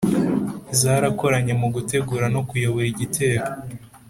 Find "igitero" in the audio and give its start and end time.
2.93-3.45